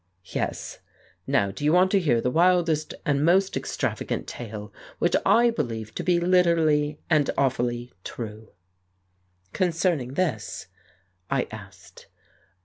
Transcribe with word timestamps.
"Yes. 0.33 0.79
Now 1.27 1.51
do 1.51 1.63
you 1.63 1.73
want 1.73 1.91
to 1.91 1.99
hear 1.99 2.21
the 2.21 2.31
wildest 2.31 2.95
and 3.05 3.23
most 3.23 3.55
extravagant 3.55 4.25
tale, 4.25 4.73
which 4.97 5.15
I 5.27 5.51
believe 5.51 5.93
to 5.93 6.01
be 6.03 6.19
literally 6.19 6.99
and 7.07 7.29
awfully 7.37 7.93
true?" 8.03 8.49
"Concerning 9.53 10.15
this?" 10.15 10.65
I 11.29 11.47
asked. 11.51 12.07